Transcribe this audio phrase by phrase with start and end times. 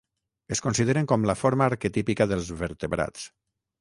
[0.55, 3.29] Es consideren com la forma arquetípica dels vertebrats.